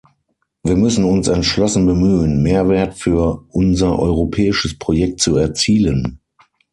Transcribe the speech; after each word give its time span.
Wir 0.63 0.75
müssen 0.77 1.03
uns 1.05 1.27
entschlossen 1.27 1.85
bemühen, 1.85 2.41
Mehrwert 2.41 2.95
für 2.95 3.45
unser 3.49 3.99
europäisches 3.99 4.79
Projekt 4.79 5.19
zu 5.21 5.37
erzielen. 5.37 6.17